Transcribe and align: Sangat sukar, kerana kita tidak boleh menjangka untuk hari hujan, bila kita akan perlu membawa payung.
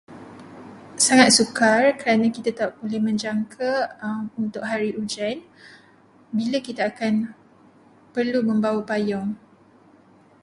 Sangat 1.05 1.29
sukar, 1.37 1.81
kerana 1.99 2.27
kita 2.35 2.49
tidak 2.55 2.71
boleh 2.81 2.97
menjangka 3.07 3.73
untuk 4.43 4.63
hari 4.71 4.89
hujan, 4.97 5.35
bila 6.37 6.57
kita 6.67 6.81
akan 6.91 7.13
perlu 8.13 8.39
membawa 8.49 8.81
payung. 8.91 9.29